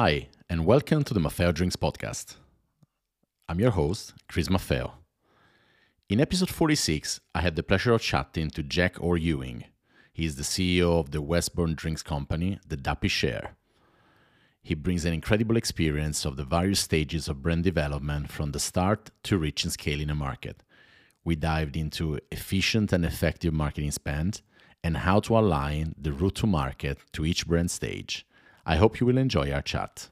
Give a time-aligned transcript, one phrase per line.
[0.00, 2.36] Hi, and welcome to the Maffeo Drinks podcast.
[3.48, 4.92] I'm your host, Chris Maffeo.
[6.08, 9.64] In episode 46, I had the pleasure of chatting to Jack Orr Ewing.
[10.12, 13.56] He is the CEO of the Westbourne Drinks company, the Duppy Share.
[14.62, 19.10] He brings an incredible experience of the various stages of brand development from the start
[19.24, 20.62] to reaching scale in a market.
[21.24, 24.42] We dived into efficient and effective marketing spend
[24.84, 28.24] and how to align the route to market to each brand stage.
[28.68, 30.10] I hope you will enjoy our chat.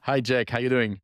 [0.00, 0.50] Hi, Jack.
[0.50, 1.00] How you doing?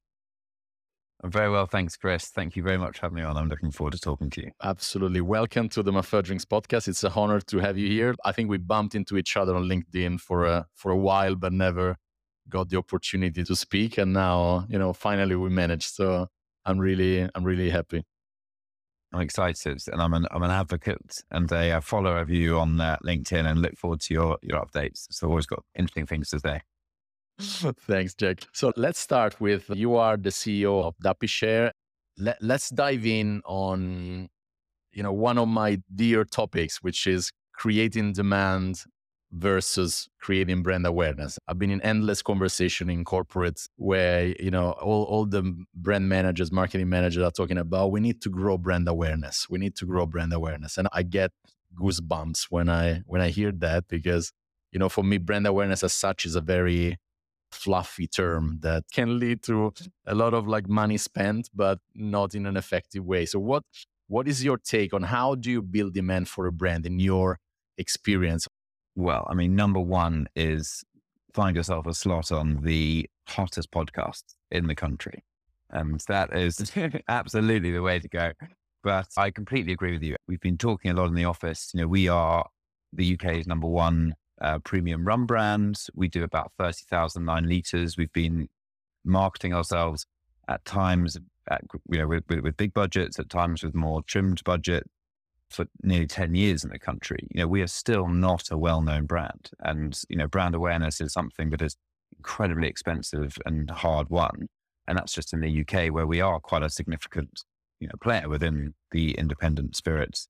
[1.23, 2.31] I'm very well, thanks, Chris.
[2.31, 3.37] Thank you very much for having me on.
[3.37, 4.51] I'm looking forward to talking to you.
[4.61, 5.21] Absolutely.
[5.21, 6.89] Welcome to the Maffeo Drinks podcast.
[6.89, 8.17] It's an honor to have you here.
[8.25, 11.53] I think we bumped into each other on LinkedIn for a for a while, but
[11.53, 11.95] never
[12.49, 13.97] got the opportunity to speak.
[13.97, 15.95] And now, you know, finally we managed.
[15.95, 16.27] So
[16.65, 18.03] I'm really, I'm really happy.
[19.13, 22.97] I'm excited, and I'm an I'm an advocate and a, follower of you on uh,
[23.05, 25.07] LinkedIn, and look forward to your your updates.
[25.11, 26.63] So always got interesting things to say.
[27.87, 28.41] Thanks, Jack.
[28.53, 31.73] So let's start with you are the CEO of Duppy Share.
[32.19, 34.29] Let, let's dive in on
[34.93, 38.83] you know one of my dear topics, which is creating demand
[39.33, 41.39] versus creating brand awareness.
[41.47, 46.51] I've been in endless conversation in corporates where, you know, all, all the brand managers,
[46.51, 49.47] marketing managers are talking about we need to grow brand awareness.
[49.49, 50.79] We need to grow brand awareness.
[50.79, 51.31] And I get
[51.81, 54.33] goosebumps when I when I hear that because,
[54.73, 56.99] you know, for me, brand awareness as such is a very
[57.53, 59.73] fluffy term that can lead to
[60.07, 63.27] a lot of like money spent, but not in an effective way.
[63.27, 63.65] So what
[64.09, 67.39] what is your take on how do you build demand for a brand in your
[67.79, 68.49] experience?
[68.97, 70.83] Well, I mean, number one is
[71.33, 75.25] find yourself a slot on the hottest podcast in the country.
[75.73, 76.73] Um, and that is
[77.09, 78.33] absolutely the way to go.
[78.83, 80.17] But I completely agree with you.
[80.27, 81.71] We've been talking a lot in the office.
[81.73, 82.47] You know, we are
[82.93, 85.81] the UK's number one uh, premium rum brand.
[85.95, 87.97] We do about 30,000 nine liters.
[87.97, 88.49] We've been
[89.05, 90.07] marketing ourselves
[90.49, 91.17] at times
[91.49, 94.85] at, you know, with, with, with big budgets, at times with more trimmed budget
[95.51, 99.07] for nearly 10 years in the country, you know, we are still not a well-known
[99.07, 99.51] brand.
[99.59, 101.77] And, you know, brand awareness is something that is
[102.17, 104.49] incredibly expensive and hard won.
[104.87, 107.43] And that's just in the UK where we are quite a significant,
[107.81, 110.29] you know, player within the independent spirits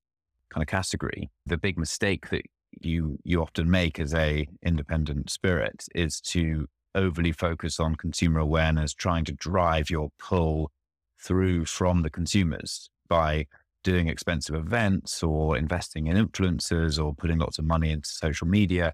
[0.51, 1.29] kind of category.
[1.45, 2.45] The big mistake that
[2.79, 8.93] you you often make as a independent spirit is to overly focus on consumer awareness,
[8.93, 10.71] trying to drive your pull
[11.19, 13.45] through from the consumers by
[13.83, 18.93] doing expensive events or investing in influencers or putting lots of money into social media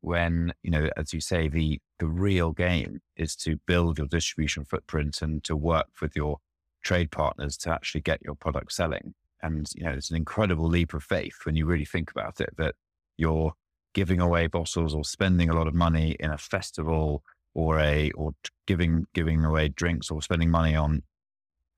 [0.00, 4.64] when you know as you say the the real game is to build your distribution
[4.64, 6.38] footprint and to work with your
[6.82, 9.14] trade partners to actually get your product selling.
[9.42, 12.50] And you know it's an incredible leap of faith when you really think about it
[12.58, 12.74] that
[13.16, 13.52] you're
[13.92, 17.22] giving away bottles or spending a lot of money in a festival
[17.54, 18.32] or a or
[18.66, 21.02] giving giving away drinks or spending money on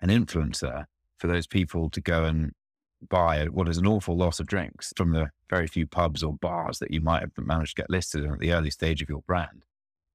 [0.01, 0.87] an influencer
[1.19, 2.53] for those people to go and
[3.09, 6.79] buy what is an awful lot of drinks from the very few pubs or bars
[6.79, 9.23] that you might have managed to get listed in at the early stage of your
[9.27, 9.65] brand.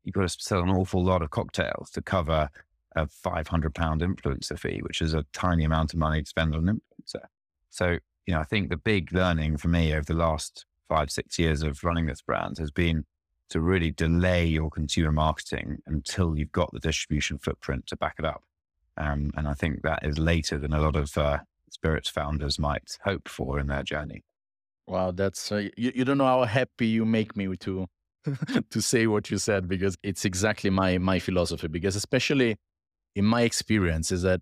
[0.04, 2.50] You've got to sell an awful lot of cocktails to cover
[2.96, 6.68] a 500 pound influencer fee, which is a tiny amount of money to spend on
[6.68, 7.26] an influencer.
[7.70, 11.40] So, you know, I think the big learning for me over the last five, six
[11.40, 13.06] years of running this brand has been
[13.50, 18.26] to really delay your consumer marketing until you've got the distribution footprint to back it
[18.26, 18.44] up.
[18.98, 22.98] Um, and I think that is later than a lot of uh, spirits founders might
[23.06, 24.26] hope for in their journey.
[24.86, 27.88] Wow, that's uh, you, you don't know how happy you make me to
[28.70, 31.68] to say what you said because it's exactly my my philosophy.
[31.68, 32.58] Because especially
[33.16, 34.42] in my experience, is that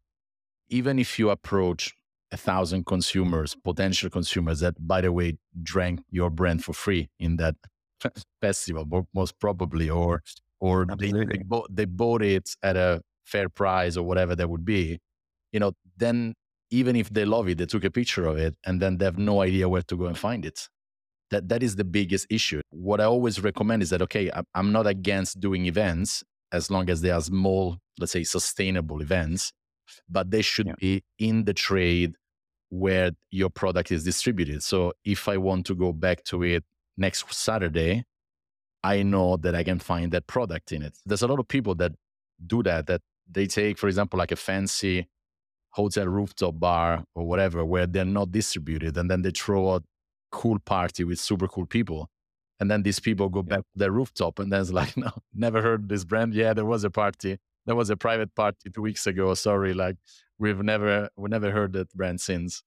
[0.70, 1.94] even if you approach
[2.32, 7.38] a thousand consumers, potential consumers that, by the way, drank your brand for free in
[7.38, 7.56] that
[8.42, 10.22] festival, most probably, or
[10.62, 14.66] or they, they, bought, they bought it at a fair price or whatever that would
[14.66, 15.00] be,
[15.54, 16.34] you know, then
[16.70, 19.18] even if they love it, they took a picture of it and then they have
[19.18, 20.68] no idea where to go and find it.
[21.32, 22.62] That that is the biggest issue.
[22.72, 27.02] What I always recommend is that okay, I'm not against doing events as long as
[27.02, 29.52] they are small, let's say sustainable events,
[30.09, 30.75] but they should yeah.
[30.80, 32.15] be in the trade
[32.69, 34.63] where your product is distributed.
[34.63, 36.63] So if I want to go back to it
[36.97, 38.03] next Saturday,
[38.83, 40.97] I know that I can find that product in it.
[41.06, 41.94] There's a lot of people that
[42.45, 45.07] do that that they take, for example, like a fancy
[45.71, 49.81] hotel rooftop bar or whatever, where they're not distributed, and then they throw a
[50.31, 52.09] cool party with super cool people.
[52.59, 55.62] And then these people go back to their rooftop, and then it's like, no, never
[55.62, 56.33] heard this brand.
[56.33, 57.38] Yeah, there was a party.
[57.69, 59.36] There was a private party two weeks ago.
[59.36, 59.95] Sorry, like
[60.39, 62.63] we've never we never heard that brand since.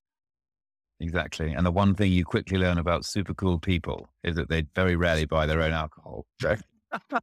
[1.00, 1.50] Exactly.
[1.50, 4.94] And the one thing you quickly learn about super cool people is that they very
[4.94, 6.24] rarely buy their own alcohol.
[6.40, 6.56] you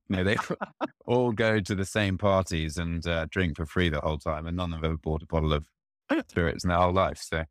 [0.10, 0.36] know, they
[1.08, 4.58] all go to the same parties and uh, drink for free the whole time, and
[4.58, 5.66] none of them have ever bought a bottle of
[6.28, 7.20] spirits in their whole life.
[7.22, 7.46] So,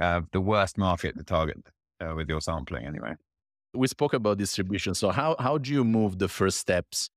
[0.00, 1.58] uh, the worst market to target
[2.00, 3.14] uh, with your sampling, anyway.
[3.74, 4.94] We spoke about distribution.
[4.94, 7.10] So, how how do you move the first steps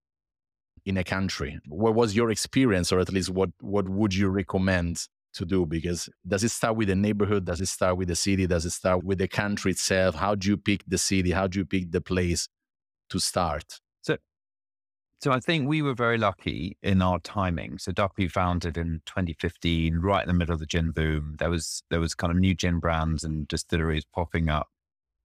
[0.89, 1.59] in a country?
[1.67, 5.65] What was your experience, or at least what what would you recommend to do?
[5.65, 7.45] Because does it start with the neighborhood?
[7.45, 8.47] Does it start with the city?
[8.47, 10.15] Does it start with the country itself?
[10.15, 11.31] How do you pick the city?
[11.31, 12.49] How do you pick the place
[13.11, 13.79] to start?
[14.01, 14.17] So,
[15.21, 17.77] so I think we were very lucky in our timing.
[17.77, 21.35] So Duppy founded in 2015, right in the middle of the gin boom.
[21.37, 24.67] There was there was kind of new gin brands and distilleries popping up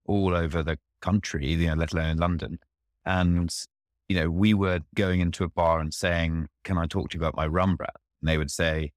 [0.07, 2.59] all over the country, you know, let alone London.
[3.07, 3.55] And
[4.09, 7.21] you know, we were going into a bar and saying, "Can I talk to you
[7.21, 8.93] about my rum brand?" And they would say,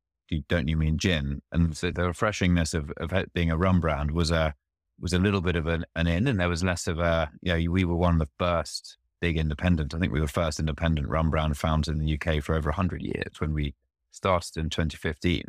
[0.47, 4.11] "Don't you mean gin?" And so the refreshingness of of it being a rum brand
[4.11, 4.55] was a
[4.99, 7.31] was a little bit of an, an in, and there was less of a.
[7.41, 9.93] You know, we were one of the first big independent.
[9.93, 12.71] I think we were the first independent rum brand founded in the UK for over
[12.71, 13.75] hundred years when we
[14.11, 15.43] started in 2015.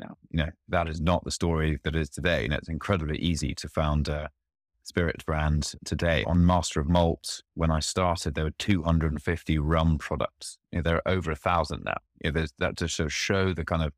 [0.00, 2.42] Now, you know, that is not the story that is today.
[2.42, 4.30] You know, it's incredibly easy to found a
[4.88, 6.24] spirit brand today.
[6.26, 10.58] On Master of Malt, when I started, there were 250 rum products.
[10.72, 11.98] You know, there are over a thousand now.
[12.24, 13.92] You know, that to sort of show the kind of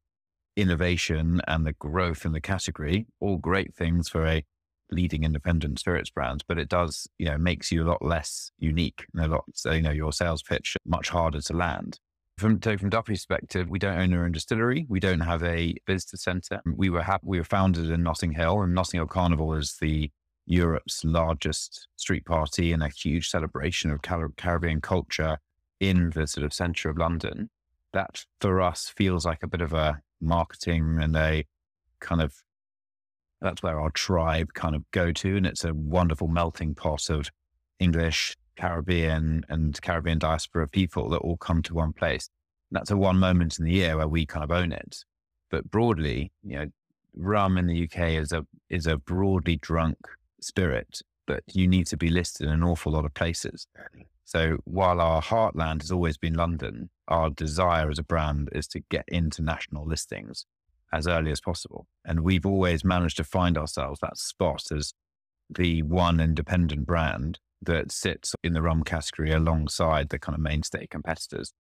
[0.57, 3.07] innovation and the growth in the category.
[3.21, 4.45] All great things for a
[4.91, 9.07] leading independent spirits brand, but it does, you know, makes you a lot less unique
[9.15, 11.99] and a lot, so, you know, your sales pitch much harder to land.
[12.39, 14.87] From, so from Duppy's perspective, we don't own our own distillery.
[14.89, 16.63] We don't have a visitor center.
[16.65, 20.11] We were ha- we were founded in Notting Hill, and Notting Hill Carnival is the
[20.51, 25.39] Europe's largest street party and a huge celebration of Car- Caribbean culture
[25.79, 27.49] in the sort of center of London.
[27.93, 31.47] That for us feels like a bit of a marketing and a
[32.01, 32.35] kind of
[33.41, 35.37] that's where our tribe kind of go to.
[35.37, 37.31] And it's a wonderful melting pot of
[37.79, 42.29] English, Caribbean, and Caribbean diaspora people that all come to one place.
[42.71, 45.05] And that's a one moment in the year where we kind of own it.
[45.49, 46.67] But broadly, you know,
[47.15, 49.97] rum in the UK is a is a broadly drunk
[50.45, 53.67] spirit, but you need to be listed in an awful lot of places.
[54.25, 58.81] So while our heartland has always been London, our desire as a brand is to
[58.91, 60.47] get into national listings
[60.93, 61.87] as early as possible.
[62.05, 64.93] And we've always managed to find ourselves that spot as
[65.49, 70.87] the one independent brand that sits in the rum category alongside the kind of mainstay
[70.87, 71.53] competitors.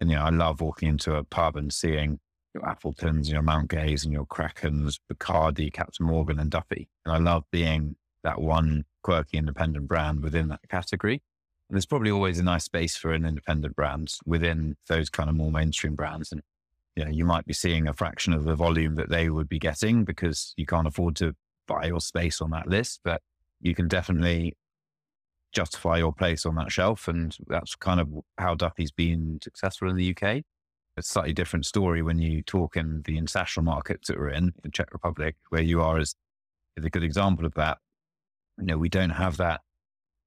[0.00, 2.20] And, you know, I love walking into a pub and seeing
[2.54, 6.88] your Appletons, your Mount Gays and your Krakens, Bacardi, Captain Morgan and Duppy.
[7.04, 11.22] And I love being that one quirky independent brand within that category.
[11.68, 15.36] And there's probably always a nice space for an independent brand within those kind of
[15.36, 16.32] more mainstream brands.
[16.32, 16.42] And
[16.96, 19.58] you know, you might be seeing a fraction of the volume that they would be
[19.58, 21.34] getting because you can't afford to
[21.68, 23.22] buy your space on that list, but
[23.60, 24.56] you can definitely
[25.52, 27.06] justify your place on that shelf.
[27.06, 30.42] And that's kind of how Duppy's been successful in the UK.
[30.96, 34.52] It's a slightly different story when you talk in the international markets that we're in,
[34.62, 36.16] the Czech Republic, where you are is,
[36.76, 37.78] is a good example of that.
[38.58, 39.60] You know, we don't have that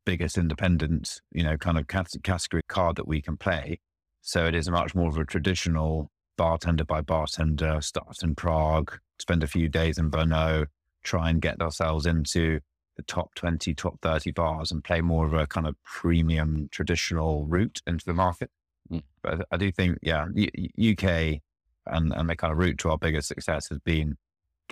[0.05, 3.79] biggest independent, you know, kind of category card that we can play.
[4.21, 9.43] So it is much more of a traditional bartender by bartender, start in Prague, spend
[9.43, 10.65] a few days in Brno,
[11.03, 12.59] try and get ourselves into
[12.97, 17.45] the top 20, top 30 bars and play more of a kind of premium traditional
[17.45, 18.49] route into the market.
[18.91, 19.03] Mm.
[19.23, 21.41] But I do think, yeah, UK
[21.87, 24.17] and, and the kind of route to our biggest success has been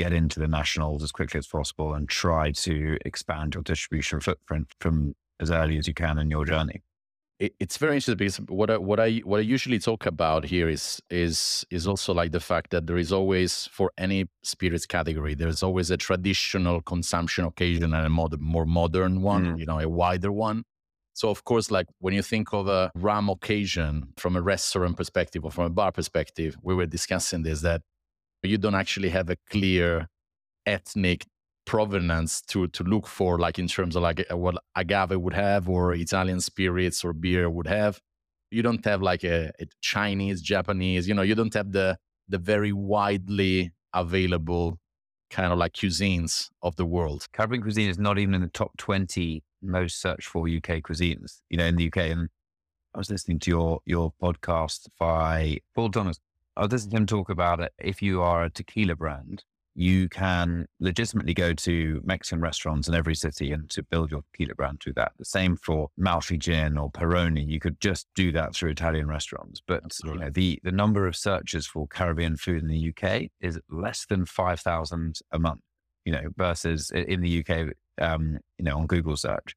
[0.03, 4.67] get into the nationals as quickly as possible and try to expand your distribution footprint
[4.79, 6.81] from as early as you can in your journey
[7.39, 11.01] it's very interesting because what I, what I what I usually talk about here is
[11.09, 15.63] is is also like the fact that there is always for any spirits category there's
[15.63, 19.59] always a traditional consumption occasion and a more more modern one, mm.
[19.59, 20.63] you know, a wider one.
[21.13, 25.45] So of course, like when you think of a rum occasion from a restaurant perspective
[25.45, 27.81] or from a bar perspective, we were discussing this that
[28.43, 30.07] you don't actually have a clear
[30.65, 31.25] ethnic
[31.65, 35.93] provenance to to look for like in terms of like what agave would have or
[35.93, 37.99] italian spirits or beer would have.
[38.51, 42.39] You don't have like a, a, chinese japanese you know you don't have the the
[42.39, 44.79] very widely available
[45.29, 47.27] kind of like cuisines of the world.
[47.33, 51.57] Caribbean cuisine is not even in the top 20 most searched for uk cuisines you
[51.57, 52.29] know in the uk and
[52.93, 56.19] i was listening to your your podcast by paul thomas
[56.59, 59.43] i was listening to him talk about it if you are a tequila brand
[59.79, 64.53] you can legitimately go to Mexican restaurants in every city and to build your tequila
[64.53, 65.13] brand through that.
[65.17, 67.47] The same for Malfy Gin or Peroni.
[67.47, 69.61] You could just do that through Italian restaurants.
[69.65, 73.57] But you know, the, the number of searches for Caribbean food in the UK is
[73.69, 75.61] less than 5,000 a month,
[76.03, 77.67] you know, versus in the UK,
[78.01, 79.55] um, you know, on Google search.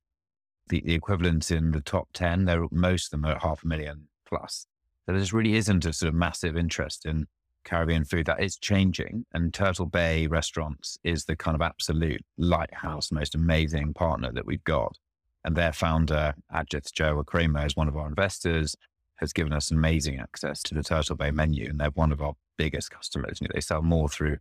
[0.69, 2.45] the, the equivalent in the top 10.
[2.45, 4.67] They're, most of them are half a million plus.
[5.07, 7.27] There just really isn't a sort of massive interest in
[7.65, 8.27] Caribbean food.
[8.27, 9.27] That is changing.
[9.33, 14.65] And Turtle Bay Restaurants is the kind of absolute lighthouse, most amazing partner that we've
[14.65, 14.97] got.
[15.45, 18.77] And their founder, Ajith Jayawickrema, is one of our investors,
[19.17, 21.69] has given us amazing access to the Turtle Bay menu.
[21.69, 23.41] And they're one of our biggest customers.
[23.53, 24.39] They sell more through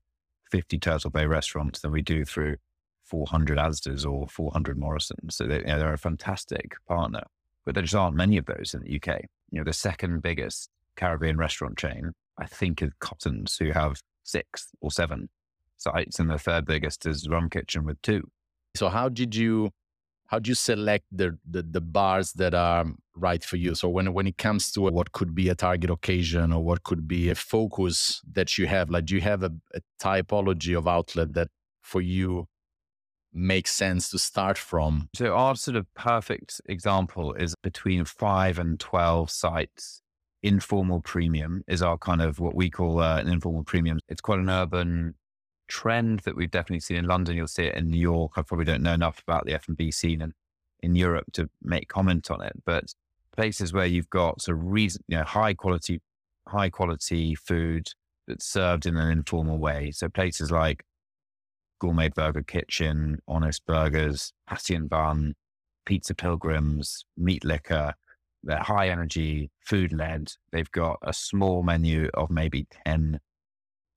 [0.51, 2.57] 50 Turtle Bay restaurants than we do through
[3.05, 5.35] 400 Asda's or 400 Morrison's.
[5.35, 7.23] So they, you know, they're a fantastic partner,
[7.65, 9.25] but there just aren't many of those in the UK.
[9.51, 14.69] You know, the second biggest Caribbean restaurant chain, I think, is Cotton's, who have six
[14.81, 15.29] or seven
[15.77, 18.29] sites, and the third biggest is Rum Kitchen with two.
[18.75, 19.71] So how did you
[20.27, 22.85] how do you select the, the, the bars that are
[23.17, 23.75] right for you?
[23.75, 27.05] So when when it comes to what could be a target occasion or what could
[27.05, 31.33] be a focus that you have, like do you have a, a typology of outlet
[31.33, 31.49] that
[31.81, 32.47] for you
[33.33, 35.09] makes sense to start from?
[35.15, 40.01] So our sort of perfect example is between five and twelve sites.
[40.43, 43.99] Informal premium is our kind of what we call uh, an informal premium.
[44.09, 45.13] It's quite an urban
[45.67, 47.35] trend that we've definitely seen in London.
[47.35, 48.33] You'll see it in New York.
[48.35, 50.33] I probably don't know enough about the F&B scene in,
[50.81, 52.93] in Europe to make comment on it, but
[53.31, 56.01] places where you've got sort of reason, you know, high quality,
[56.47, 57.87] high quality food
[58.27, 59.91] that's served in an informal way.
[59.91, 60.83] So places like
[61.81, 65.33] Gourmet Burger Kitchen, Honest Burgers, Patty and Bun,
[65.87, 67.95] Pizza Pilgrims, Meat Liquor.
[68.43, 70.31] They're high energy, food led.
[70.51, 73.19] They've got a small menu of maybe 10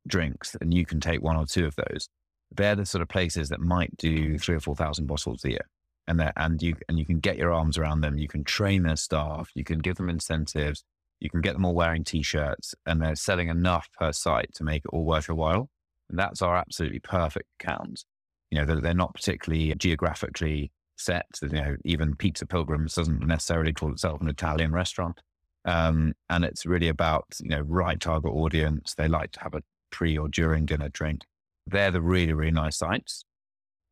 [0.07, 2.09] drinks and you can take one or two of those.
[2.51, 5.69] They're the sort of places that might do three or 4,000 bottles a year.
[6.09, 8.17] And and you, and you can get your arms around them.
[8.17, 9.51] You can train their staff.
[9.55, 10.85] You can give them incentives.
[11.21, 14.85] You can get them all wearing t-shirts and they're selling enough per site to make
[14.87, 15.69] it all worth your while.
[16.11, 18.05] And that's our absolutely perfect count.
[18.51, 21.27] You know, they're, they're not particularly geographically set.
[21.43, 25.21] You know, even Pizza Pilgrims doesn't necessarily call itself an Italian restaurant.
[25.65, 28.95] Um, and it's really about, you know, right target audience.
[28.95, 31.23] They like to have a pre or during dinner drink.
[31.67, 33.25] They're the really, really nice sites.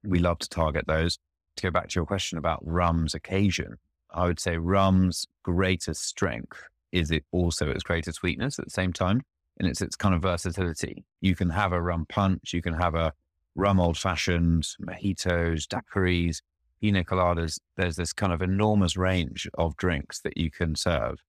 [0.05, 1.19] We love to target those.
[1.57, 3.77] To go back to your question about rum's occasion,
[4.11, 6.59] I would say rum's greatest strength
[6.93, 9.23] is it also its greatest weakness at the same time.
[9.59, 11.05] And it's its kind of versatility.
[11.21, 13.13] You can have a rum punch, you can have a
[13.55, 16.41] rum old fashioned, mojitos, daiquiris,
[16.81, 17.61] pina coladas.
[17.77, 21.23] There's this kind of enormous range of drinks that you can serve.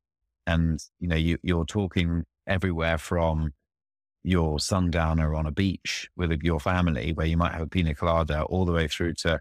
[0.48, 3.54] And, you know, you, you're talking everywhere from
[4.24, 8.44] your sundowner on a beach with your family where you might have a pina colada
[8.44, 9.40] all the way through to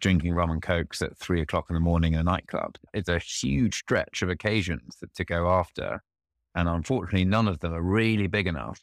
[0.00, 2.76] drinking rum and cokes at three o'clock in the morning in a nightclub.
[2.94, 6.02] It's a huge stretch of occasions to go after.
[6.54, 8.80] And unfortunately, none of them are really big enough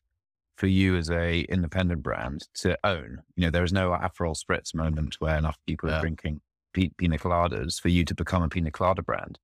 [0.58, 3.20] for you as a independent brand to own.
[3.36, 5.98] You know, there is no Aperol Spritz moment where enough people yeah.
[5.98, 6.42] are drinking
[6.74, 9.40] pina coladas for you to become a pina colada brand.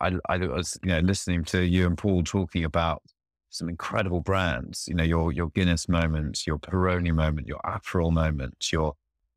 [0.00, 3.02] I, I was, you know, listening to you and Paul talking about
[3.50, 4.86] some incredible brands.
[4.88, 8.94] You know, your your Guinness moment, your Peroni moment, your Aperol moment, your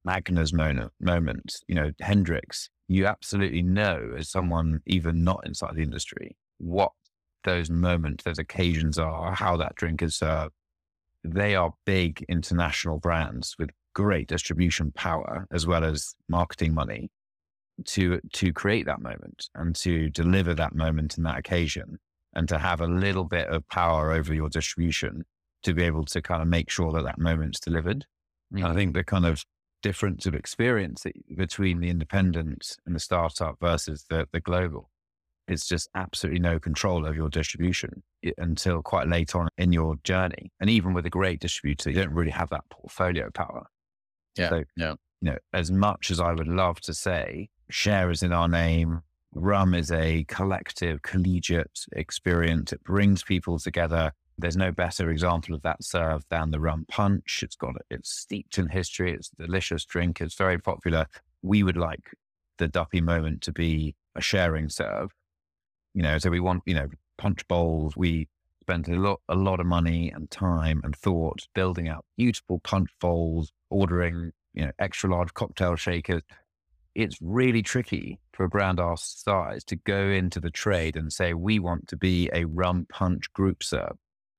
[0.07, 1.55] Magners moment, moment.
[1.67, 2.69] You know, Hendrick's.
[2.87, 6.91] You absolutely know as someone even not inside the industry what
[7.43, 10.53] those moments, those occasions are, how that drink is served.
[11.23, 17.09] They are big international brands with great distribution power as well as marketing money
[17.85, 21.99] to to create that moment and to deliver that moment and that occasion
[22.33, 25.25] and to have a little bit of power over your distribution
[25.63, 28.05] to be able to kind of make sure that that moment's delivered.
[28.53, 28.65] Mm-hmm.
[28.65, 29.43] I think the kind of
[29.81, 34.91] difference of experience between the independent and the startup versus the, the global
[35.47, 38.03] is just absolutely no control of your distribution
[38.37, 40.51] until quite late on in your journey.
[40.59, 43.67] And even with a great distributor, you don't really have that portfolio power.
[44.35, 44.49] Yeah.
[44.49, 44.95] So, yeah.
[45.21, 49.01] You know, as much as I would love to say, share is in our name,
[49.33, 52.73] Rum is a collective, collegiate experience.
[52.73, 54.11] It brings people together.
[54.37, 57.41] There's no better example of that serve than the rum punch.
[57.43, 59.13] It's got it's steeped in history.
[59.13, 60.21] It's a delicious drink.
[60.21, 61.07] It's very popular.
[61.41, 62.11] We would like
[62.57, 65.11] the Duppy moment to be a sharing serve.
[65.97, 66.87] You know, so we want you know
[67.17, 67.97] punch bowls.
[67.97, 68.27] We
[68.61, 72.89] spent a lot a lot of money and time and thought building out beautiful punch
[73.01, 76.21] bowls, ordering you know extra large cocktail shakers
[76.97, 81.31] it's really tricky for a brand our size to go into the trade and say,
[81.35, 83.95] we want to be a rum punch group serve.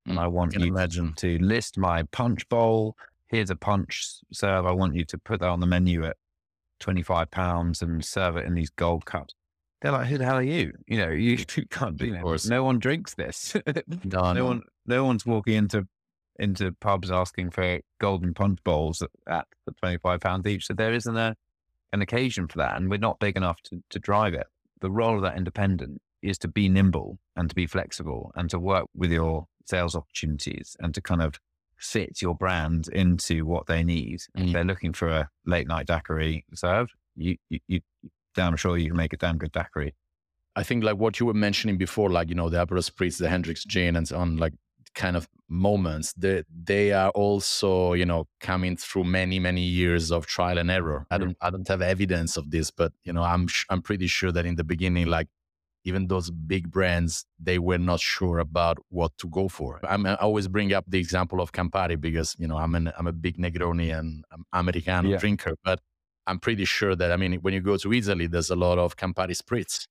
[0.07, 1.15] And mm, I want you imagine.
[1.19, 2.97] to list my punch bowl.
[3.29, 4.67] Here's a punch serve.
[4.67, 6.17] I want you to put that on the menu at
[6.81, 9.35] 25 pounds and serve it in these gold cups.
[9.81, 10.73] They're like, who the hell are you?
[10.87, 12.47] You know, you, you can't do that.
[12.49, 13.57] No one drinks this.
[14.05, 15.87] no, no one, no one's walking into
[16.41, 19.47] into pubs asking for golden punch bowls at, at
[19.81, 20.67] 25 pounds each.
[20.67, 21.37] So there isn't a
[21.93, 24.47] an occasion for that and we're not big enough to, to drive it.
[24.81, 28.59] The role of that independent is to be nimble and to be flexible and to
[28.59, 31.41] work with your sales opportunities and to kind of
[31.79, 34.21] fit your brand into what they need.
[34.37, 34.49] Mm.
[34.49, 37.81] If they're looking for a late night daiquiri served, you, you, you
[38.35, 39.95] damn sure you can make a damn good daiquiri.
[40.57, 43.29] I think like what you were mentioning before, like, you know, the Aperol Spritz, the
[43.29, 44.55] Hendrick's Gin and so on, like
[44.95, 50.27] kind of moments, they, they are also, you know, coming through many, many years of
[50.27, 51.07] trial and error.
[51.11, 51.21] I mm.
[51.21, 54.47] don't, I don't have evidence of this, but, you know, I'm, I'm pretty sure that
[54.47, 55.29] in the beginning, like
[55.85, 59.81] even those big brands, they were not sure about what to go for.
[59.89, 63.07] I'm, i always bring up the example of Campari because, you know, I'm, an, I'm
[63.07, 65.17] a big Negroni and Americano yeah.
[65.19, 65.81] drinker, but
[66.29, 68.97] I'm pretty sure that, I mean, when you go to Italy, there's a lot of
[68.97, 69.87] Campari Spritz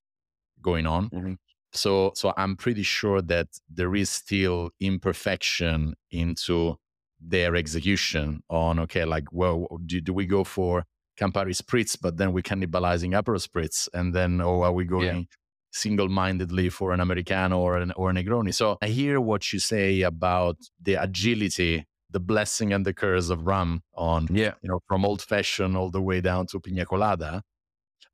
[0.62, 1.10] going on.
[1.10, 1.34] Mm-hmm.
[1.74, 6.78] So, so I'm pretty sure that there is still imperfection into
[7.20, 10.86] their execution on, okay, like, well, do, do we go for
[11.20, 13.90] Campari Spritz, but then we're cannibalizing Aperol Spritz?
[13.94, 15.24] And then, oh, are we going yeah
[15.72, 18.54] single-mindedly for an Americano or an or a Negroni.
[18.54, 23.46] So I hear what you say about the agility, the blessing and the curse of
[23.46, 24.54] rum on, yeah.
[24.62, 27.44] you know, from old fashioned all the way down to pina colada.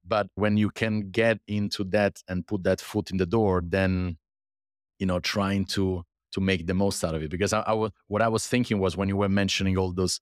[0.06, 4.18] But when you can get into that and put that foot in the door, then,
[5.00, 7.30] you know, trying to to make the most out of it.
[7.30, 10.20] Because I, I was what I was thinking was when you were mentioning all those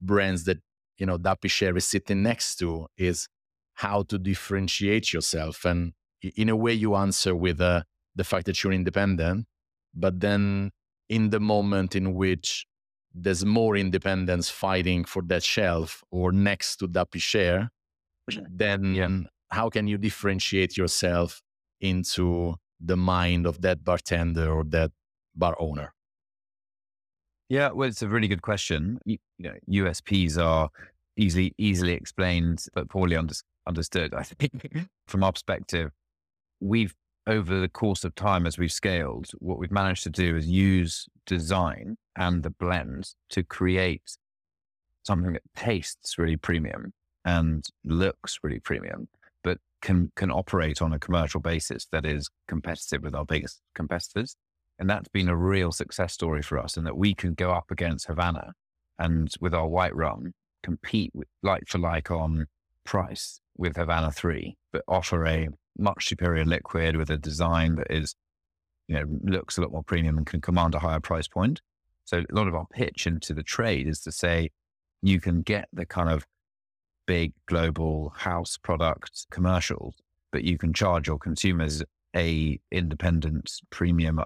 [0.00, 0.58] brands that
[0.98, 3.28] you know Duppy Share is sitting next to is
[3.74, 5.92] how to differentiate yourself and
[6.36, 7.82] in a way you answer with uh,
[8.14, 9.46] the fact that you're independent
[9.94, 10.70] but then
[11.08, 12.66] in the moment in which
[13.14, 17.70] there's more independence fighting for that shelf or next to Duppy Share,
[18.50, 19.08] then yeah.
[19.50, 21.40] how can you differentiate yourself
[21.80, 24.90] into the mind of that bartender or that
[25.34, 25.94] bar owner?
[27.48, 28.98] Yeah, well, it's a really good question.
[29.04, 30.70] You, you know, USPs are
[31.16, 33.34] easily easily explained but poorly under,
[33.66, 34.14] understood.
[34.14, 35.90] I think from our perspective,
[36.60, 36.94] we've
[37.26, 41.06] over the course of time as we've scaled, what we've managed to do is use
[41.26, 44.16] design and the blend to create
[45.04, 46.92] something that tastes really premium
[47.24, 49.08] and looks really premium,
[49.42, 54.36] but can can operate on a commercial basis that is competitive with our biggest competitors.
[54.78, 57.70] And that's been a real success story for us, and that we can go up
[57.70, 58.52] against Havana
[58.98, 60.32] and with our white rum
[60.62, 62.46] compete with, like for like on
[62.84, 68.14] price with Havana 3, but offer a much superior liquid with a design that is,
[68.88, 71.60] you know, looks a lot more premium and can command a higher price point.
[72.04, 74.50] So a lot of our pitch into the trade is to say
[75.02, 76.26] you can get the kind of
[77.06, 79.94] big global house product commercials,
[80.32, 81.82] but you can charge your consumers
[82.14, 84.20] a independent premium,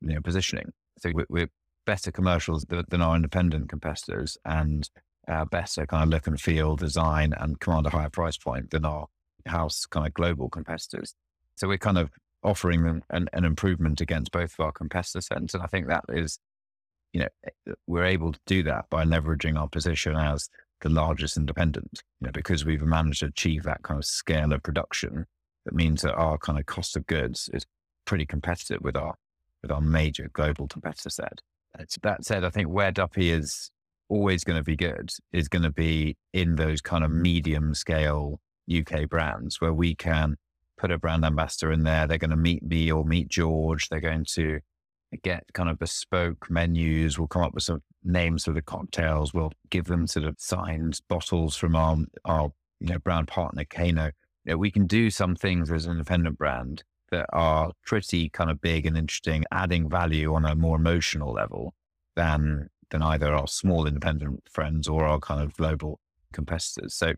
[0.00, 0.72] you know, positioning.
[0.98, 1.48] So we're,
[1.84, 4.88] better commercials than our independent competitors and
[5.28, 8.84] uh, better kind of look and feel, design, and command a higher price point than
[8.84, 9.08] our
[9.46, 11.14] house kind of global competitors.
[11.56, 12.10] So we're kind of
[12.42, 15.54] offering them an, an improvement against both of our competitor sets.
[15.54, 16.38] And I think that is,
[17.12, 20.48] you know, eh, we're able to do that by leveraging our position as
[20.80, 24.62] the largest independent, you know, because we've managed to achieve that kind of scale of
[24.62, 25.26] production.
[25.64, 27.64] That means that our kind of cost of goods is
[28.04, 29.14] pretty competitive with our
[29.62, 31.40] with our major global competitor set.
[32.02, 33.70] That said, I think where Duppy is
[34.08, 38.40] always going to be good is going to be in those kind of medium scale
[38.70, 40.36] UK brands where we can
[40.78, 42.06] put a brand ambassador in there.
[42.06, 43.88] They're going to meet me or meet George.
[43.88, 44.60] They're going to
[45.22, 47.18] get kind of bespoke menus.
[47.18, 49.32] We'll come up with some names for the cocktails.
[49.34, 54.10] We'll give them sort of signed bottles from our, our you know, brand partner, Kano.
[54.44, 58.50] You know, we can do some things as an independent brand that are pretty kind
[58.50, 61.74] of big and interesting, adding value on a more emotional level
[62.16, 65.98] than than either our small independent friends or our kind of global
[66.32, 66.94] competitors.
[66.94, 67.14] So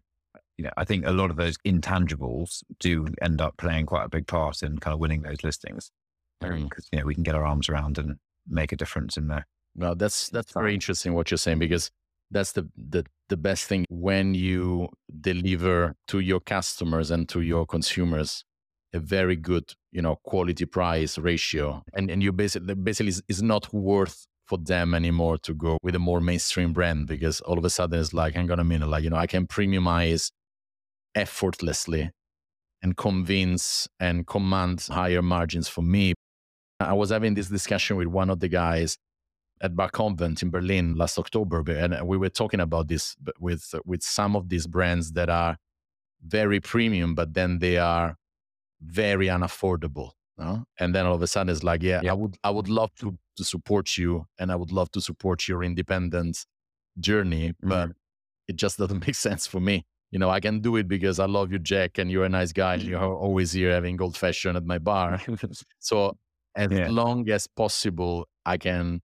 [0.57, 4.09] you know, I think a lot of those intangibles do end up playing quite a
[4.09, 5.91] big part in kind of winning those listings
[6.41, 6.89] because mm.
[6.93, 8.17] you know we can get our arms around and
[8.49, 9.47] make a difference in there.
[9.75, 11.91] No, that's that's very interesting what you're saying because
[12.31, 14.89] that's the the the best thing when you
[15.21, 18.45] deliver to your customers and to your consumers
[18.93, 23.43] a very good you know quality price ratio and and you basically basically is, is
[23.43, 27.65] not worth for them anymore to go with a more mainstream brand because all of
[27.65, 30.31] a sudden it's like hang on a minute like you know i can premiumize
[31.15, 32.11] effortlessly
[32.83, 36.15] and convince and command higher margins for me.
[36.81, 38.99] I was having this discussion with one of the guys
[39.63, 44.03] at Bar Convent in Berlin last October, and we were talking about this with with
[44.03, 45.57] some of these brands that are
[46.23, 48.17] very premium, but then they are
[48.83, 50.11] very unaffordable.
[50.37, 50.65] No?
[50.79, 52.91] And then all of a sudden it's like, yeah, yeah, I would I would love
[52.97, 56.45] to to support you, and I would love to support your independent
[56.99, 58.49] journey, but mm-hmm.
[58.49, 61.27] it just doesn't make sense for me you know, I can do it because I
[61.27, 62.75] love you, Jack, and you're a nice guy.
[62.75, 63.25] And you're mm-hmm.
[63.25, 65.21] always here having old fashioned at my bar.
[65.81, 66.17] so
[66.55, 66.87] as yeah.
[66.89, 69.01] long as possible, I can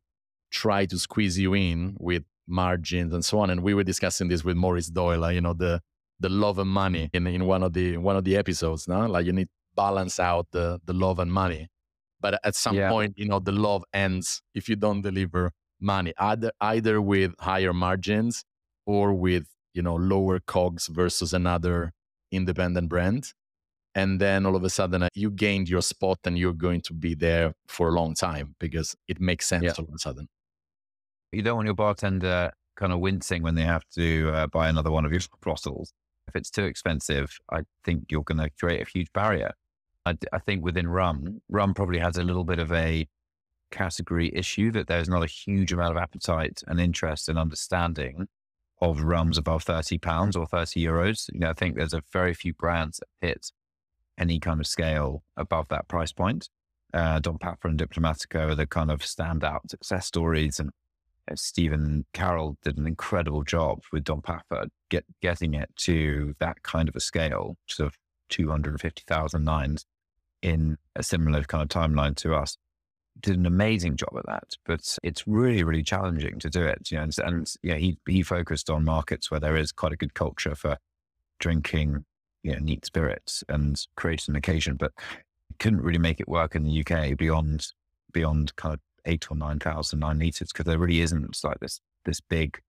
[0.53, 3.51] try to squeeze you in with margins and so on.
[3.51, 5.81] And we were discussing this with Maurice Doyle, you know, the
[6.21, 7.27] the love and money mm-hmm.
[7.27, 8.87] in, in one of the one of the episodes.
[8.87, 11.67] No, like you need balance out the the love and money.
[12.21, 12.89] But at some yeah.
[12.89, 17.73] point, you know, the love ends if you don't deliver money, either either with higher
[17.73, 18.45] margins
[18.87, 21.93] or with you know lower cogs versus another
[22.33, 23.33] independent brand.
[23.95, 26.93] And then all of a sudden, uh, you gained your spot, and you're going to
[26.93, 29.73] be there for a long time because it makes sense yeah.
[29.79, 30.29] all of a sudden.
[31.33, 34.91] You don't want your bartender kind of wincing when they have to uh, buy another
[34.91, 35.93] one of your bottles.
[36.29, 39.53] If it's too expensive, I think you're going to create a huge barrier.
[40.07, 43.09] I, I think within rum, rum probably has a little bit of a
[43.73, 48.29] category issue that there's not a huge amount of appetite and interest and understanding
[48.81, 51.29] of rums above 30 pounds or 30 euros.
[51.33, 53.53] You know, I think there's a very few brands that hit
[54.19, 56.49] any kind of scale above that price point.
[56.93, 60.59] Uh, Don Papa and Diplomatico are the kind of standout success stories.
[60.59, 60.71] And
[61.31, 66.63] uh, Stephen Carroll did an incredible job with Don Papa get, getting it to that
[66.63, 67.99] kind of a scale, sort of
[68.31, 69.87] 250,000 nines
[70.43, 72.57] in a similar kind of timeline to us.
[73.21, 76.91] Did an amazing job at that, but it's really, really challenging to do it.
[76.91, 79.97] You know, and, and yeah, he he focused on markets where there is quite a
[79.97, 80.79] good culture for
[81.39, 82.05] drinking,
[82.43, 84.93] you know, neat spirits and create an occasion, but
[85.59, 87.67] couldn't really make it work in the UK beyond
[88.13, 91.81] beyond kind of eight or nine thousand nine liters because there really isn't like this
[92.05, 92.61] this big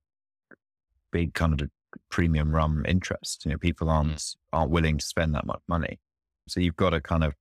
[1.11, 1.69] big kind of
[2.09, 3.45] premium rum interest.
[3.45, 3.91] You know, people mm.
[3.91, 5.99] aren't aren't willing to spend that much money.
[6.47, 7.33] So you've got to kind of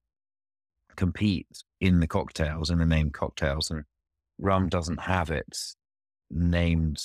[1.00, 1.46] compete
[1.80, 3.84] in the cocktails in the named cocktails, and
[4.38, 5.74] rum doesn't have its
[6.30, 7.02] named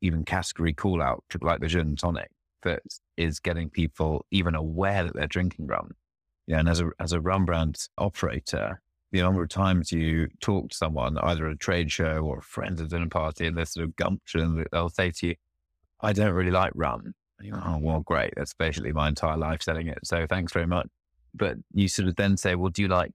[0.00, 2.30] even category call out like the gin tonic
[2.64, 2.82] that
[3.16, 5.92] is getting people even aware that they're drinking rum.
[6.48, 10.70] Yeah, and as a as a rum brand operator, the number of times you talk
[10.70, 13.56] to someone, either at a trade show or a friend at a dinner party, and
[13.56, 15.34] they're sort of gumption, they'll say to you,
[16.00, 17.14] I don't really like rum.
[17.38, 18.34] And you're like, oh, well, great.
[18.36, 20.00] That's basically my entire life selling it.
[20.02, 20.88] So thanks very much.
[21.34, 23.14] But you sort of then say, well, do you like,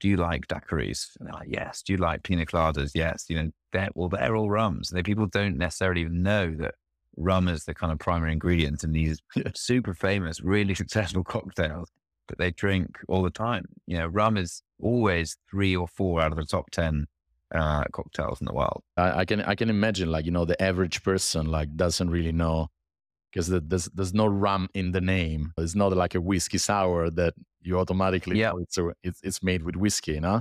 [0.00, 1.16] do you like daiquiris?
[1.18, 1.82] And they're like, yes.
[1.82, 2.92] Do you like pina coladas?
[2.94, 3.26] Yes.
[3.28, 4.90] You know, they're, well, they're all rums.
[4.90, 6.74] They, people don't necessarily even know that
[7.16, 9.20] rum is the kind of primary ingredient in these
[9.54, 11.90] super famous, really successful cocktails
[12.28, 13.64] that they drink all the time.
[13.86, 17.06] You know, rum is always three or four out of the top 10
[17.54, 18.82] uh, cocktails in the world.
[18.96, 22.32] I, I, can I can imagine like you know the average person like doesn't really
[22.32, 22.68] know
[23.36, 25.52] because the, there's there's no rum in the name.
[25.58, 28.52] It's not like a whiskey sour that you automatically yeah.
[28.58, 30.40] it's, a, it's, it's made with whiskey, you know.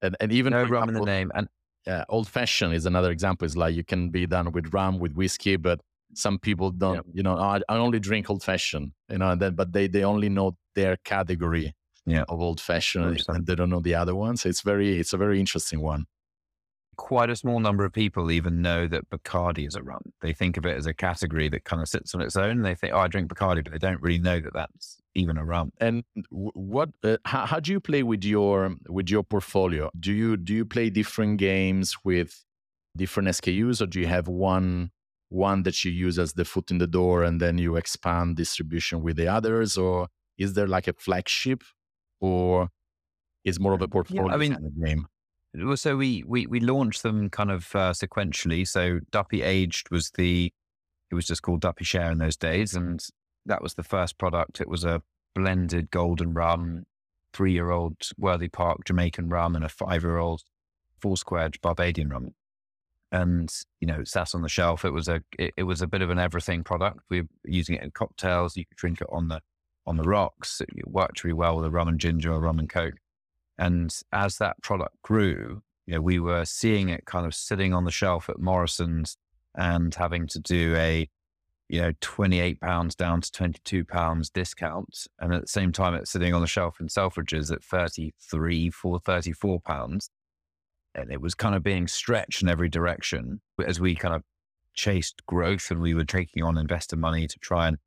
[0.00, 1.32] And and even no rum example, in the name.
[1.34, 1.48] And
[1.86, 3.44] yeah, old fashioned is another example.
[3.44, 5.80] It's like you can be done with rum with whiskey, but
[6.14, 6.94] some people don't.
[6.94, 7.02] Yeah.
[7.12, 10.02] You know, I, I only drink old fashioned, you know, and then, but they they
[10.02, 11.74] only know their category
[12.06, 12.24] yeah.
[12.30, 14.38] of old fashioned and they don't know the other one.
[14.38, 16.06] So it's very it's a very interesting one
[16.96, 20.12] quite a small number of people even know that Bacardi is a rum.
[20.20, 22.62] They think of it as a category that kind of sits on its own.
[22.62, 25.44] They think, oh, I drink Bacardi, but they don't really know that that's even a
[25.44, 25.72] rum.
[25.78, 26.90] And what?
[27.02, 29.90] Uh, how, how do you play with your with your portfolio?
[29.98, 32.44] Do you do you play different games with
[32.96, 34.90] different SKUs, or do you have one
[35.28, 39.02] one that you use as the foot in the door, and then you expand distribution
[39.02, 41.62] with the others, or is there like a flagship,
[42.20, 42.68] or
[43.44, 45.06] is more of a portfolio yeah, I mean, kind of game?
[45.74, 48.66] So we we we launched them kind of uh, sequentially.
[48.66, 50.52] So Duppy Aged was the
[51.10, 53.04] it was just called Duppy Share in those days, and
[53.46, 54.60] that was the first product.
[54.60, 55.02] It was a
[55.34, 56.84] blended golden rum,
[57.32, 60.42] three year old Worthy Park Jamaican rum, and a five year old
[61.00, 62.34] Foursquare Barbadian rum.
[63.10, 64.86] And you know, it sat on the shelf.
[64.86, 67.00] It was a it, it was a bit of an everything product.
[67.10, 68.56] We were using it in cocktails.
[68.56, 69.40] You could drink it on the
[69.86, 70.62] on the rocks.
[70.62, 72.94] It worked really well with a rum and ginger or rum and coke.
[73.58, 77.84] And as that product grew, you know, we were seeing it kind of sitting on
[77.84, 79.16] the shelf at Morrison's
[79.54, 81.08] and having to do a,
[81.68, 85.06] you know, 28 pounds down to 22 pounds discount.
[85.18, 88.98] And at the same time, it's sitting on the shelf in Selfridges at 33, for
[88.98, 90.10] 34 pounds.
[90.94, 94.22] And it was kind of being stretched in every direction as we kind of
[94.74, 97.78] chased growth and we were taking on investor money to try and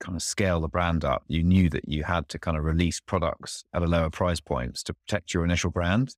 [0.00, 3.00] kind of scale the brand up, you knew that you had to kind of release
[3.00, 6.14] products at a lower price points to protect your initial brand.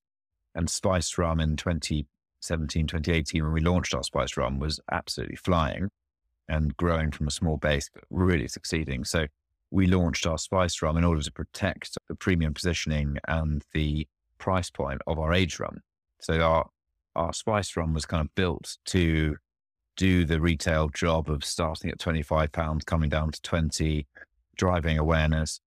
[0.55, 5.90] And Spiced Rum in 2017, 2018, when we launched our Spiced Rum, was absolutely flying
[6.49, 9.05] and growing from a small base, but really succeeding.
[9.05, 9.27] So
[9.71, 14.07] we launched our Spiced Rum in order to protect the premium positioning and the
[14.38, 15.81] price point of our age rum.
[16.21, 16.68] So our
[17.14, 19.37] our Spiced Rum was kind of built to
[19.96, 24.07] do the retail job of starting at 25 pounds, coming down to 20,
[24.57, 25.61] driving awareness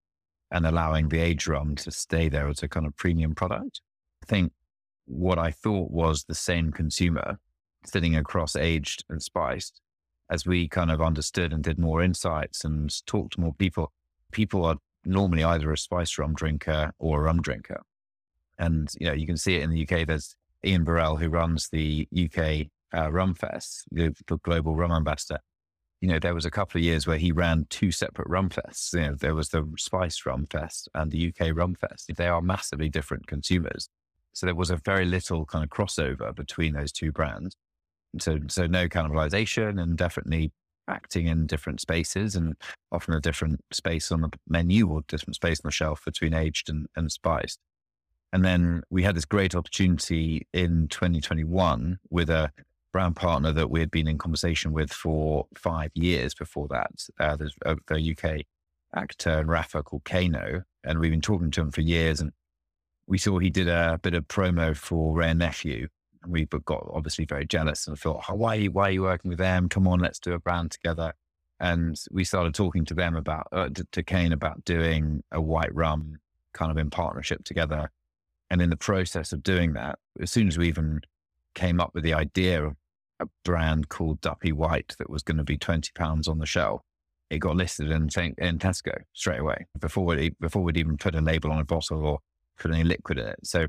[0.50, 3.80] and allowing the age rum to stay there as a kind of premium product.
[4.22, 4.52] I think
[5.06, 7.38] what I thought was the same consumer
[7.84, 9.80] sitting across aged and spiced
[10.30, 13.92] as we kind of understood and did more insights and talked to more people,
[14.32, 17.82] people are normally either a spice rum drinker or a rum drinker.
[18.58, 20.06] And, you know, you can see it in the UK.
[20.06, 20.34] There's
[20.64, 25.40] Ian Burrell, who runs the UK uh, Rum Fest, the, the global rum ambassador.
[26.00, 28.92] You know, there was a couple of years where he ran two separate rum fests.
[28.92, 32.10] You know, there was the Spice Rum Fest and the UK Rum Fest.
[32.14, 33.88] They are massively different consumers.
[34.34, 37.56] So there was a very little kind of crossover between those two brands.
[38.18, 40.52] So, so no cannibalization and definitely
[40.88, 42.54] acting in different spaces and
[42.92, 46.68] often a different space on the menu or different space on the shelf between aged
[46.68, 47.58] and, and spiced.
[48.32, 52.52] And then we had this great opportunity in 2021 with a
[52.96, 56.90] brand partner that we had been in conversation with for five years before that.
[57.20, 58.46] Uh, there's a, a, UK
[58.94, 62.22] actor and rapper called Kano, and we've been talking to him for years.
[62.22, 62.32] And
[63.06, 65.88] we saw he did a bit of promo for Rare Nephew.
[66.22, 69.68] And we got obviously very jealous and thought, why, why are you working with them?
[69.68, 71.12] Come on, let's do a brand together.
[71.60, 75.74] And we started talking to them about, uh, to, to Kane about doing a white
[75.74, 76.16] rum
[76.54, 77.90] kind of in partnership together.
[78.48, 81.02] And in the process of doing that, as soon as we even
[81.54, 82.76] came up with the idea of
[83.20, 86.82] a brand called Duppy White that was going to be twenty pounds on the shelf,
[87.30, 91.20] it got listed in, in Tesco straight away before we before we'd even put a
[91.20, 92.18] label on a bottle or
[92.58, 93.40] put any liquid in it.
[93.44, 93.66] So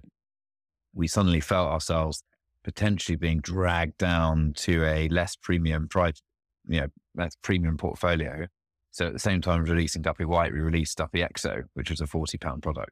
[0.93, 2.23] we suddenly felt ourselves
[2.63, 6.21] potentially being dragged down to a less premium price,
[6.67, 8.47] you know, less premium portfolio.
[8.91, 12.07] So at the same time releasing Duppy White, we released Duppy XO, which was a
[12.07, 12.91] forty pound product.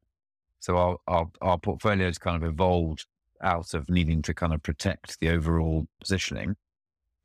[0.60, 3.06] So our, our, our portfolio has kind of evolved
[3.42, 6.56] out of needing to kind of protect the overall positioning.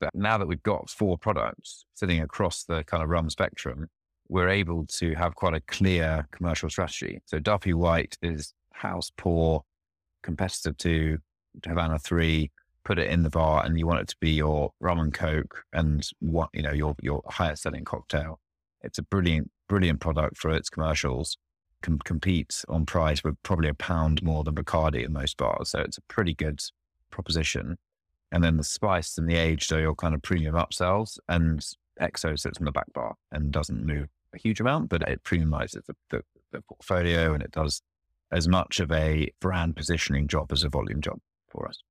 [0.01, 3.89] But now that we've got four products sitting across the kind of rum spectrum,
[4.29, 7.21] we're able to have quite a clear commercial strategy.
[7.27, 9.65] So Duppy White is house pour,
[10.23, 11.19] competitor to
[11.67, 12.51] Havana 3,
[12.85, 15.65] put it in the bar and you want it to be your rum and coke
[15.73, 18.41] and what, you know, your, your highest selling cocktail.
[18.83, 21.37] It's a brilliant, brilliant product for its commercials
[21.83, 25.71] can compete on price with probably a pound more than Bacardi in most bars.
[25.71, 26.61] So it's a pretty good
[27.11, 27.77] proposition.
[28.33, 31.19] And then the spice and the aged are your kind of premium upsells.
[31.29, 31.65] And
[32.01, 35.85] XO sits in the back bar and doesn't move a huge amount, but it premiumizes
[35.87, 37.83] the, the, the portfolio and it does
[38.33, 41.83] as much of a brand positioning job as a volume job for us.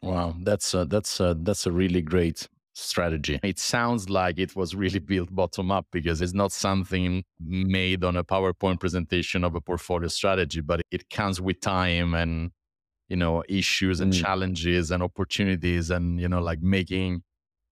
[0.00, 3.40] Wow, that's a, that's a, that's a really great strategy.
[3.42, 8.16] It sounds like it was really built bottom up because it's not something made on
[8.16, 12.50] a PowerPoint presentation of a portfolio strategy, but it comes with time and
[13.08, 14.22] you know issues and mm.
[14.22, 17.22] challenges and opportunities and you know like making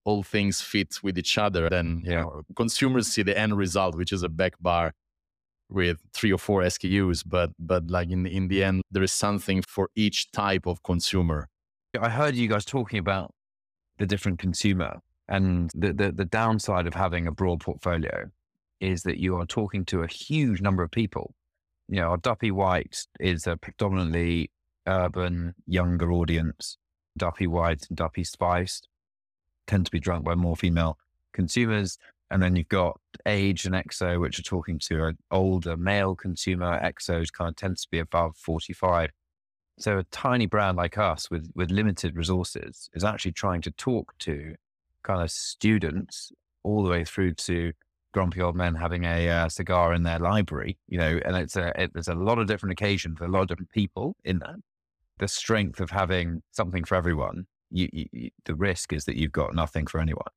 [0.03, 1.69] all things fit with each other.
[1.69, 4.93] Then you know consumers see the end result, which is a back bar
[5.69, 9.61] with three or four SKUs, but but like in in the end, there is something
[9.67, 11.47] for each type of consumer.
[11.99, 13.31] I heard you guys talking about
[13.97, 15.01] the different consumer.
[15.27, 18.29] And the, the, the downside of having a broad portfolio
[18.79, 21.33] is that you are talking to a huge number of people.
[21.89, 24.51] You know, our Duppy White is a predominantly
[24.85, 26.77] urban, younger audience.
[27.17, 28.87] Duppy White and Duppy Spiced
[29.65, 30.97] tend to be drunk by more female
[31.33, 31.97] consumers.
[32.29, 36.79] And then you've got Age and XO, which are talking to an older male consumer.
[36.81, 39.11] XOs kind of tends to be above 45.
[39.79, 44.17] So a tiny brand like us with, with limited resources is actually trying to talk
[44.19, 44.55] to
[45.03, 46.31] kind of students
[46.63, 47.73] all the way through to
[48.11, 51.71] grumpy old men having a uh, cigar in their library, you know, and it's a,
[51.79, 54.55] it, there's a lot of different occasions for a lot of different people in that.
[55.19, 59.53] The strength of having something for everyone, you, you, the risk is that you've got
[59.53, 60.31] nothing for anyone.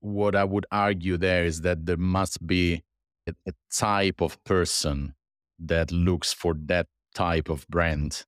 [0.00, 2.82] What I would argue there is that there must be
[3.26, 5.14] a, a type of person
[5.58, 8.26] that looks for that type of brand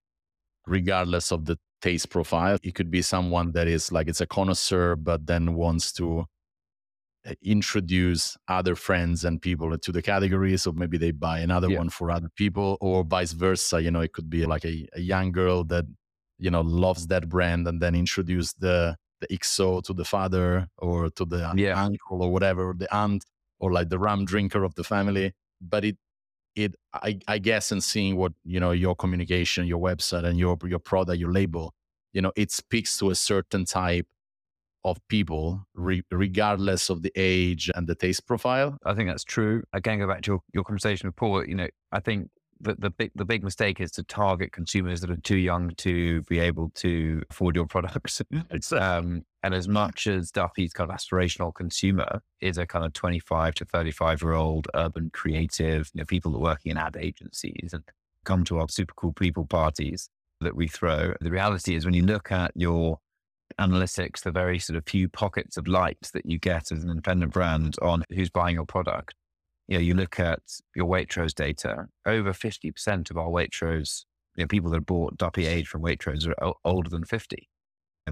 [0.66, 2.56] regardless of the taste profile.
[2.62, 6.24] It could be someone that is like it's a connoisseur, but then wants to
[7.26, 10.56] uh, introduce other friends and people to the category.
[10.56, 11.78] So maybe they buy another yeah.
[11.78, 13.82] one for other people, or vice versa.
[13.82, 15.84] You know, it could be like a, a young girl that
[16.38, 21.10] you know loves that brand and then introduce the the XO to the father or
[21.10, 21.82] to the yeah.
[21.82, 23.24] uncle or whatever, or the aunt
[23.60, 25.32] or like the rum drinker of the family.
[25.60, 25.96] But it
[26.56, 30.56] it I, I guess in seeing what you know your communication your website and your
[30.64, 31.74] your product your label
[32.12, 34.06] you know it speaks to a certain type
[34.84, 38.76] of people re- regardless of the age and the taste profile.
[38.84, 39.62] I think that's true.
[39.72, 42.28] Again go back to your, your conversation with paul you know i think
[42.60, 46.22] the, the big the big mistake is to target consumers that are too young to
[46.22, 48.22] be able to afford your products.
[48.72, 53.54] um, And as much as Duppy's kind of aspirational consumer is a kind of 25
[53.56, 57.74] to 35 year old urban creative, you know, people that are working in ad agencies
[57.74, 57.84] and
[58.24, 60.08] come to our super cool people parties
[60.40, 61.12] that we throw.
[61.20, 63.00] The reality is when you look at your
[63.60, 67.34] analytics, the very sort of few pockets of light that you get as an independent
[67.34, 69.14] brand on who's buying your product.
[69.68, 70.40] You know, you look at
[70.74, 75.68] your Waitrose data, over 50% of our Waitrose, you know, people that bought Duppy Age
[75.68, 77.50] from Waitrose are older than 50.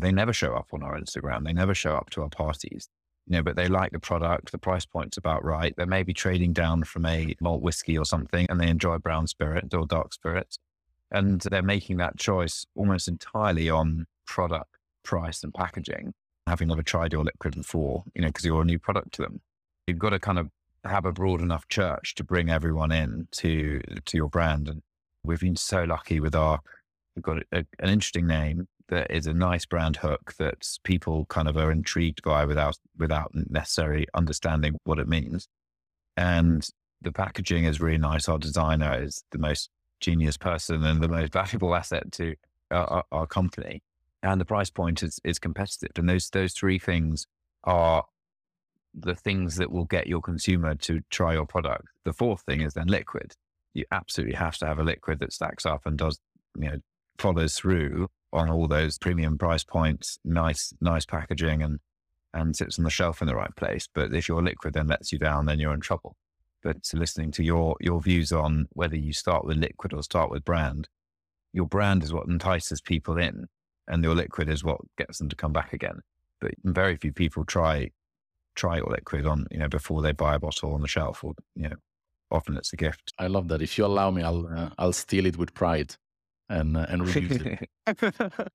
[0.00, 1.44] They never show up on our Instagram.
[1.44, 2.88] They never show up to our parties,
[3.26, 4.52] you know, but they like the product.
[4.52, 5.74] The price point's about right.
[5.76, 9.26] They may be trading down from a malt whiskey or something and they enjoy brown
[9.26, 10.58] spirit or dark spirits.
[11.10, 16.14] And they're making that choice almost entirely on product price and packaging,
[16.46, 19.40] having never tried your liquid before, you know, because you're a new product to them.
[19.86, 20.48] You've got to kind of
[20.84, 24.68] have a broad enough church to bring everyone in to to your brand.
[24.68, 24.82] And
[25.22, 26.60] we've been so lucky with our
[27.14, 31.48] we've got a, an interesting name that is a nice brand hook that people kind
[31.48, 35.48] of are intrigued by without without necessarily understanding what it means.
[36.16, 36.66] And
[37.00, 38.28] the packaging is really nice.
[38.28, 42.34] Our designer is the most genius person and the most valuable asset to
[42.70, 43.82] our, our company
[44.22, 45.90] and the price point is, is competitive.
[45.96, 47.26] And those, those three things
[47.64, 48.04] are
[48.94, 51.86] the things that will get your consumer to try your product.
[52.04, 53.34] The fourth thing is then liquid.
[53.74, 56.20] You absolutely have to have a liquid that stacks up and does,
[56.56, 56.76] you know,
[57.18, 61.80] follows through on all those premium price points, nice, nice packaging and,
[62.32, 63.88] and sits on the shelf in the right place.
[63.92, 66.16] But if your liquid then lets you down, then you're in trouble.
[66.62, 70.44] But listening to your, your views on whether you start with liquid or start with
[70.44, 70.88] brand,
[71.52, 73.48] your brand is what entices people in
[73.88, 76.00] and your liquid is what gets them to come back again.
[76.40, 77.90] But very few people try
[78.54, 81.34] try your liquid on you know before they buy a bottle on the shelf, or
[81.54, 81.76] you know
[82.30, 83.12] often it's a gift.
[83.18, 83.62] I love that.
[83.62, 85.96] If you allow me, I'll uh, I'll steal it with pride
[86.52, 88.48] and uh, and reuse it.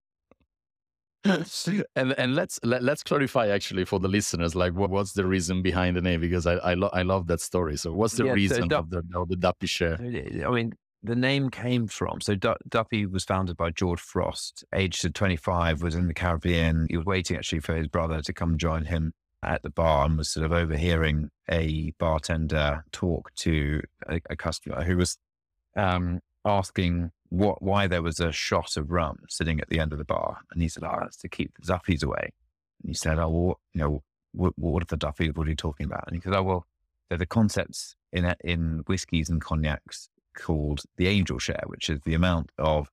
[1.95, 5.13] and and let's let, us let us clarify actually for the listeners like what, what's
[5.13, 8.13] the reason behind the name because I I, lo- I love that story so what's
[8.13, 11.87] the yeah, reason so of the of the Duppy share I mean the name came
[11.87, 12.21] from.
[12.21, 16.87] So D- Duppy was founded by George Frost, aged 25, was in the Caribbean.
[16.89, 20.17] He was waiting actually for his brother to come join him at the bar and
[20.17, 25.17] was sort of overhearing a bartender talk to a, a customer who was
[25.75, 29.99] um, asking what why there was a shot of rum sitting at the end of
[29.99, 30.39] the bar.
[30.51, 32.33] And he said, oh, that's to keep the Duppies away.
[32.81, 35.33] And he said, oh, well, you know, what, what are the Duppies?
[35.33, 36.05] What are you talking about?
[36.07, 36.67] And he said, oh, well,
[37.09, 42.13] they're the concepts in, in whiskies and cognacs called the angel share, which is the
[42.13, 42.89] amount of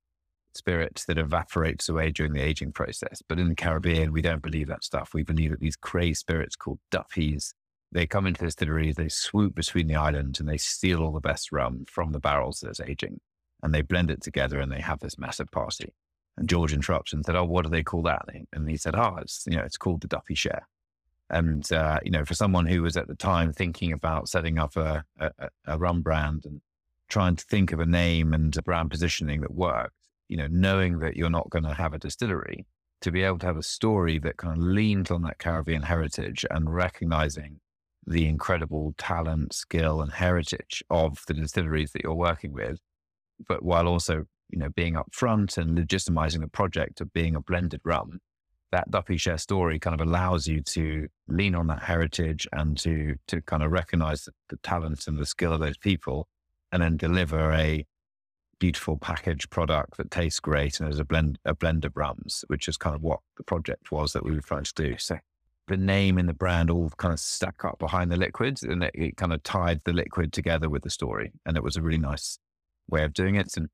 [0.54, 3.22] spirits that evaporates away during the aging process.
[3.28, 5.12] But in the Caribbean, we don't believe that stuff.
[5.12, 7.52] We believe that these crazy spirits called Duppies,
[7.92, 11.20] they come into the distilleries, they swoop between the islands and they steal all the
[11.20, 13.20] best rum from the barrels that's aging.
[13.64, 15.94] And they blend it together and they have this massive party.
[16.36, 18.26] And George interrupts and said, Oh, what do they call that?
[18.52, 20.68] And he said, Oh, it's, you know, it's called the Duppy share.
[21.30, 24.76] And, uh, you know, for someone who was at the time thinking about setting up
[24.76, 26.60] a, a, a rum brand and
[27.08, 29.96] trying to think of a name and a brand positioning that worked,
[30.28, 32.66] you know, knowing that you're not going to have a distillery,
[33.00, 36.44] to be able to have a story that kind of leaned on that Caribbean heritage
[36.50, 37.60] and recognizing
[38.06, 42.78] the incredible talent, skill, and heritage of the distilleries that you're working with,
[43.48, 47.80] but while also, you know, being upfront and legitimizing the project of being a blended
[47.84, 48.20] rum,
[48.72, 53.16] that Duppy Share story kind of allows you to lean on that heritage and to
[53.28, 56.26] to kind of recognize the, the talent and the skill of those people
[56.72, 57.86] and then deliver a
[58.58, 62.68] beautiful packaged product that tastes great and is a blend a blend of rums, which
[62.68, 64.96] is kind of what the project was that we were trying to do.
[64.98, 65.18] So
[65.66, 68.90] the name and the brand all kind of stuck up behind the liquids and it,
[68.94, 71.32] it, kind of tied the liquid together with the story.
[71.46, 72.38] And it was a really nice
[72.88, 73.56] way of doing it.
[73.56, 73.68] And,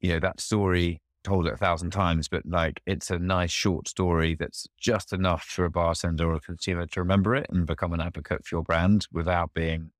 [0.00, 3.88] you know, that story told it a thousand times, but like it's a nice short
[3.88, 7.92] story that's just enough for a bartender or a consumer to remember it and become
[7.92, 9.90] an advocate for your brand without being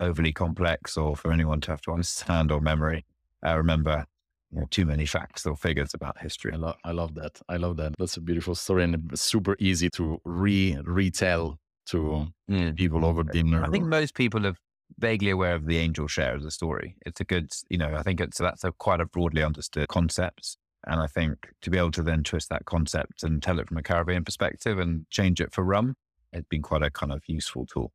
[0.00, 3.04] overly complex or for anyone to have to understand or memory,
[3.46, 4.06] uh, remember
[4.50, 6.52] you know, too many facts or figures about history.
[6.52, 7.40] I, lo- I love that.
[7.48, 7.94] I love that.
[7.98, 12.76] That's a beautiful story and super easy to re retell to mm.
[12.76, 13.64] people over dinner.
[13.64, 14.56] I think most people are
[14.98, 16.96] vaguely aware of the angel share as a story.
[17.04, 20.56] It's a good, you know, I think it's that's a quite a broadly understood concept.
[20.86, 23.76] And I think to be able to then twist that concept and tell it from
[23.76, 25.96] a Caribbean perspective and change it for rum,
[26.32, 27.92] it's been quite a kind of useful tool.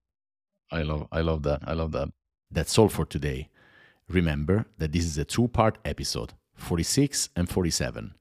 [0.72, 1.62] I love I love that.
[1.66, 2.10] I love that.
[2.52, 3.50] That's all for today.
[4.10, 8.14] Remember that this is a two-part episode, 46 and 47.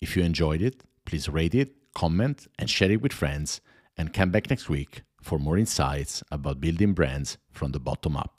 [0.00, 3.60] If you enjoyed it, please rate it, comment, and share it with friends,
[3.96, 8.32] and come back next week for more insights about building brands from the bottom up.